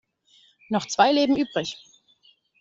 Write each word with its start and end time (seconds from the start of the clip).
Noch 0.69 0.87
zwei 0.87 1.11
Leben 1.11 1.35
übrig. 1.37 1.77